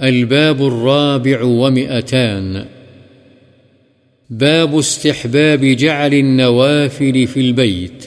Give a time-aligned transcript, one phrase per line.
[0.00, 2.56] الباب الرابع ومئتان.
[4.30, 8.06] باب استحباب جعل النوافل في البيت،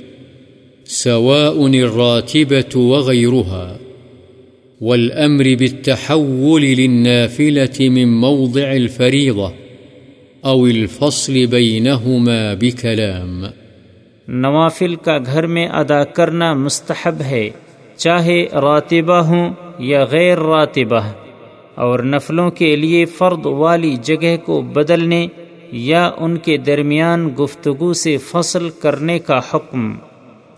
[0.85, 3.77] سواء الراتبة وغيرها،
[4.81, 9.49] والأمر بالتحول للنافلة من موضع الفريضة
[10.45, 13.45] أو الفصل بينهما بكلام.
[14.27, 17.49] نوافل کا گھر میں ادا کرنا مستحب ہے،
[17.97, 19.49] چاہے راتبہ ہوں
[19.79, 21.11] یا غیر راتبہ۔
[21.81, 25.27] اور نفلوں کے لیے فرد والی جگہ کو بدلنے
[25.71, 29.93] یا ان کے درمیان گفتگو سے فصل کرنے کا حکم۔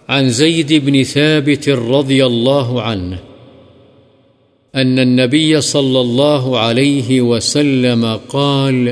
[0.07, 3.15] عن زيد بن ثابت رضي الله عنه
[4.75, 8.87] أن النبي صلى الله عليه وسلم قال،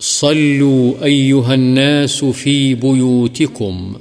[0.00, 3.92] صلوا أيها الناس في بيوتكم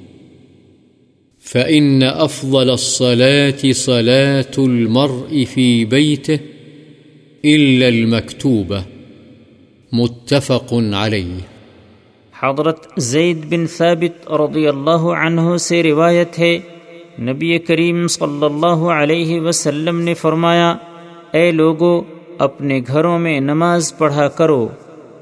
[1.52, 6.53] فإن أفضل الصلاة صلاة المرء في بيته
[7.46, 8.80] إلا المكتوبة
[9.92, 11.40] متفق عليه.
[12.44, 16.60] حضرت زید بن ثابت رضی اللہ عنہ سے روایت ہے،
[17.20, 20.76] نبی کریم صلی اللہ علیہ وسلم نے فرمایا،
[21.34, 22.02] اے لوگو،
[22.38, 24.68] اپنے گھروں میں نماز پڑھا کرو،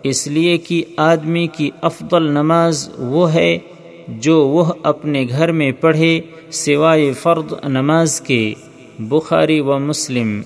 [0.04, 3.58] اس لیے کہ آدمی کی افضل نماز وہ ہے
[4.08, 8.54] جو وہ اپنے گھر میں پڑھے سوائے فرد نماز کے،
[9.00, 10.42] بخاری و مسلم۔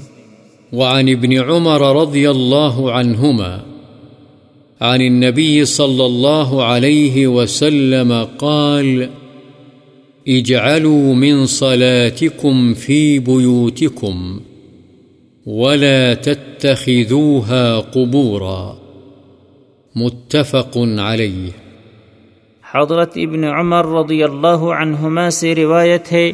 [0.74, 3.58] وعن ابن عمر رضی اللہ عنہما
[4.82, 9.10] عن النبي صلى الله عليه وسلم قال
[10.28, 14.40] اجعلوا من صلاتكم في بيوتكم
[15.46, 18.78] ولا تتخذوها قبورا
[19.96, 21.50] متفق عليه.
[22.74, 26.32] حضرت ابن عمر رضی اللہ عنہما سے روایت ہے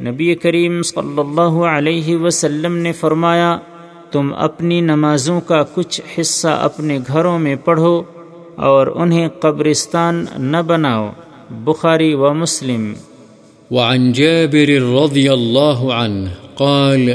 [0.00, 3.58] نبی کریم صلی اللہ علیہ وسلم نے فرمایا،
[4.10, 8.02] تم اپنی نمازوں کا کچھ حصہ اپنے گھروں میں پڑھو
[8.56, 11.10] اور انہیں قبرستان نہ بناؤ،
[11.50, 12.92] بخاری و مسلم۔
[13.70, 14.70] وعن جابر
[15.02, 17.10] رضي الله عنه قال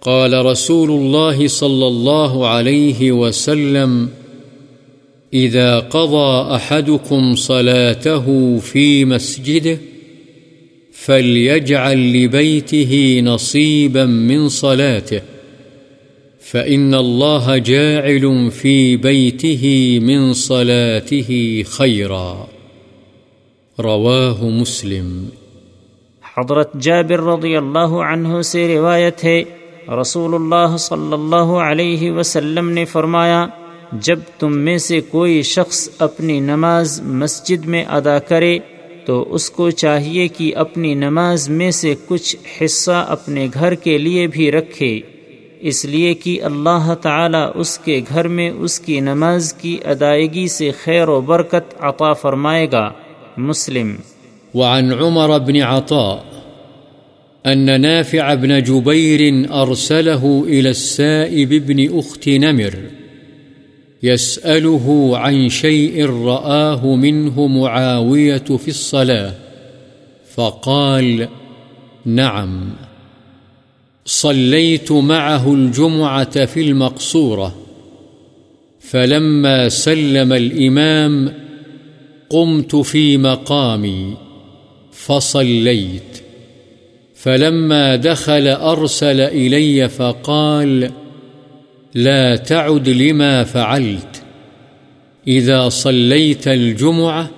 [0.00, 4.06] قال رسول الله صلى الله عليه وسلم
[5.34, 8.26] إذا قضى أحدكم صلاته
[8.64, 9.89] في مسجده
[11.00, 15.22] فليجعل لبيته نصيبا من صلاته
[16.42, 19.64] فإن الله جاعل في بيته
[20.02, 21.30] من صلاته
[21.68, 22.46] خيرا
[23.78, 25.08] رواه مسلم
[26.24, 29.42] حضرت جابر رضی اللہ عنہ سے روایت ہے،
[30.00, 33.46] رسول اللہ صلی اللہ علیہ وسلم نے فرمایا،
[34.08, 38.58] جب تم میں سے کوئی شخص اپنی نماز مسجد میں ادا کرے
[39.10, 44.26] تو اس کو چاہیے کہ اپنی نماز میں سے کچھ حصہ اپنے گھر کے لیے
[44.26, 45.00] بھی رکھے،
[45.60, 50.70] اس لیے کہ اللہ تعالی اس کے گھر میں اس کی نماز کی ادائیگی سے
[50.84, 52.92] خیر و برکت عطا فرمائے گا۔
[53.36, 53.94] مسلم۔
[54.54, 56.16] وعن عمر بن عطاء،
[57.52, 62.99] أن نافع بن جبير أرسله إلى السائب بن أخت نمر۔
[64.02, 69.34] يسأله عن شيء رآه منه معاوية في الصلاة،
[70.34, 71.28] فقال
[72.04, 72.70] نعم.
[74.04, 77.54] صليت معه الجمعة في المقصورة،
[78.80, 81.32] فلما سلم الإمام
[82.30, 84.16] قمت في مقامي،
[84.92, 86.22] فصليت.
[87.14, 90.90] فلما دخل أرسل إلي فقال
[91.94, 94.22] لا تعد لما فعلت.
[95.28, 97.30] إذا صليت الجمعة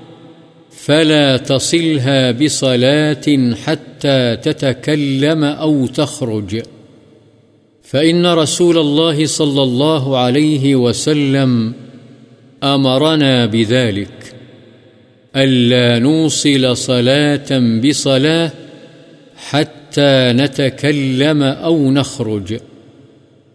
[0.70, 6.62] فلا تصلها بصلاة حتى تتكلم أو تخرج.
[7.82, 11.72] فإن رسول الله صلى الله عليه وسلم
[12.62, 14.34] أمرنا بذلك.
[15.36, 18.50] ألا نوصل صلاة بصلاة
[19.36, 22.58] حتى نتكلم أو نخرج.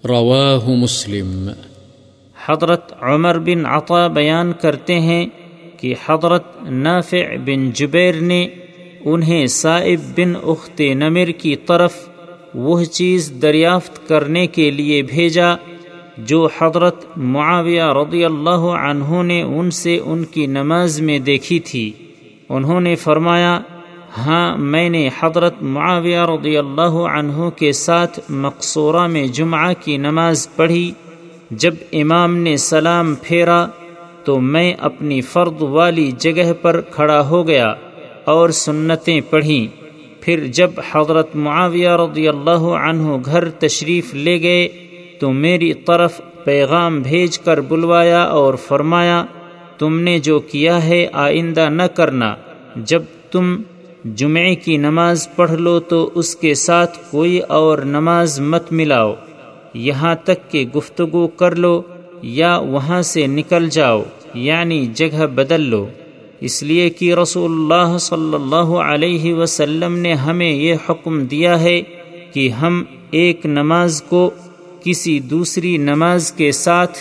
[0.07, 1.49] رواه مسلم۔
[2.47, 5.25] حضرت عمر بن عطا بیان کرتے ہیں
[5.77, 8.47] کہ حضرت نافع بن جبیر نے
[9.05, 11.93] انہیں صائب بن اخت نمر کی طرف
[12.55, 15.55] وہ چیز دریافت کرنے کے لیے بھیجا
[16.17, 21.91] جو حضرت معاویہ رضی اللہ عنہ نے ان سے ان کی نماز میں دیکھی تھی۔
[22.49, 23.59] انہوں نے فرمایا
[24.17, 30.47] ہاں میں نے حضرت معاویہ رضی اللہ عنہ کے ساتھ مقصورہ میں جمعہ کی نماز
[30.55, 30.91] پڑھی۔
[31.51, 33.65] جب امام نے سلام پھیرا
[34.23, 37.73] تو میں اپنی فرد والی جگہ پر کھڑا ہو گیا
[38.25, 39.67] اور سنتیں پڑھیں۔
[40.21, 44.67] پھر جب حضرت معاویہ رضی اللہ عنہ گھر تشریف لے گئے
[45.19, 49.25] تو میری طرف پیغام بھیج کر بلوایا اور فرمایا،
[49.77, 52.35] تم نے جو کیا ہے آئندہ نہ کرنا۔
[52.75, 53.01] جب
[53.31, 53.55] تم
[54.15, 59.13] جمعے کی نماز پڑھ لو تو اس کے ساتھ کوئی اور نماز مت ملاؤ۔
[59.73, 61.81] یہاں تک کہ گفتگو کر لو
[62.21, 65.87] یا وہاں سے نکل جاؤ یعنی جگہ بدل لو۔
[66.39, 71.81] اس لیے کہ رسول اللہ صلی اللہ علیہ وسلم نے ہمیں یہ حکم دیا ہے
[72.33, 74.29] کہ ہم ایک نماز کو
[74.83, 76.97] کسی دوسری نماز کے ساتھ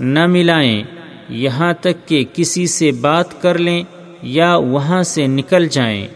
[0.00, 0.82] نہ ملائیں۔
[1.28, 3.82] یہاں تک کہ کسی سے بات کر لیں
[4.22, 6.06] یا وہاں سے نکل جائیں۔